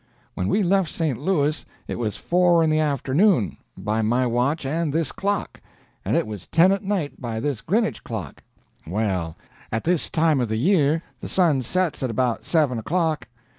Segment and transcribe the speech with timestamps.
[0.33, 1.19] When we left St.
[1.19, 5.61] Louis it was four in the afternoon by my watch and this clock,
[6.03, 8.41] and it was ten at night by this Grinnage clock.
[8.87, 9.37] Well,
[9.71, 13.27] at this time of the year the sun sets at about seven o'clock.